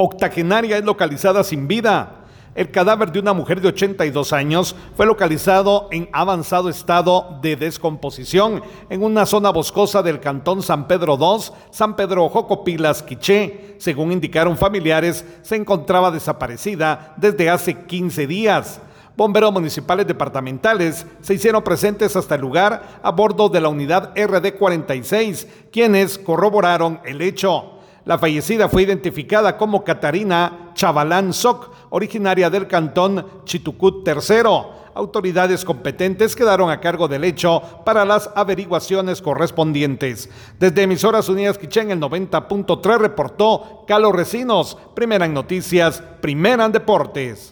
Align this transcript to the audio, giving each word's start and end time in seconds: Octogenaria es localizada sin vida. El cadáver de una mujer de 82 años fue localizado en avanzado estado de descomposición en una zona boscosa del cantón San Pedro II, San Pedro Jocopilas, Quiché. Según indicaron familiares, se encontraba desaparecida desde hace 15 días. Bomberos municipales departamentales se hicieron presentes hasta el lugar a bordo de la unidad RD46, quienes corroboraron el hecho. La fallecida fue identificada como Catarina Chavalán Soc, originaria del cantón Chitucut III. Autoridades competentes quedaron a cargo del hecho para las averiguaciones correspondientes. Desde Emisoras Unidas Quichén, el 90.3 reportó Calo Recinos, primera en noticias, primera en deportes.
Octogenaria 0.00 0.78
es 0.78 0.84
localizada 0.84 1.42
sin 1.42 1.66
vida. 1.66 2.18
El 2.54 2.70
cadáver 2.70 3.10
de 3.10 3.18
una 3.18 3.32
mujer 3.32 3.60
de 3.60 3.66
82 3.66 4.32
años 4.32 4.76
fue 4.96 5.06
localizado 5.06 5.88
en 5.90 6.08
avanzado 6.12 6.68
estado 6.68 7.40
de 7.42 7.56
descomposición 7.56 8.62
en 8.90 9.02
una 9.02 9.26
zona 9.26 9.50
boscosa 9.50 10.00
del 10.00 10.20
cantón 10.20 10.62
San 10.62 10.86
Pedro 10.86 11.18
II, 11.20 11.52
San 11.72 11.96
Pedro 11.96 12.28
Jocopilas, 12.28 13.02
Quiché. 13.02 13.74
Según 13.78 14.12
indicaron 14.12 14.56
familiares, 14.56 15.24
se 15.42 15.56
encontraba 15.56 16.12
desaparecida 16.12 17.14
desde 17.16 17.50
hace 17.50 17.74
15 17.74 18.28
días. 18.28 18.80
Bomberos 19.16 19.52
municipales 19.52 20.06
departamentales 20.06 21.06
se 21.22 21.34
hicieron 21.34 21.64
presentes 21.64 22.14
hasta 22.14 22.36
el 22.36 22.40
lugar 22.40 23.00
a 23.02 23.10
bordo 23.10 23.48
de 23.48 23.60
la 23.60 23.68
unidad 23.68 24.14
RD46, 24.14 25.48
quienes 25.72 26.18
corroboraron 26.18 27.00
el 27.04 27.20
hecho. 27.20 27.77
La 28.08 28.16
fallecida 28.16 28.70
fue 28.70 28.84
identificada 28.84 29.58
como 29.58 29.84
Catarina 29.84 30.70
Chavalán 30.72 31.34
Soc, 31.34 31.70
originaria 31.90 32.48
del 32.48 32.66
cantón 32.66 33.26
Chitucut 33.44 34.02
III. 34.08 34.48
Autoridades 34.94 35.62
competentes 35.62 36.34
quedaron 36.34 36.70
a 36.70 36.80
cargo 36.80 37.06
del 37.06 37.24
hecho 37.24 37.60
para 37.84 38.06
las 38.06 38.30
averiguaciones 38.34 39.20
correspondientes. 39.20 40.30
Desde 40.58 40.84
Emisoras 40.84 41.28
Unidas 41.28 41.58
Quichén, 41.58 41.90
el 41.90 42.00
90.3 42.00 42.96
reportó 42.96 43.84
Calo 43.86 44.10
Recinos, 44.10 44.78
primera 44.94 45.26
en 45.26 45.34
noticias, 45.34 46.02
primera 46.22 46.64
en 46.64 46.72
deportes. 46.72 47.46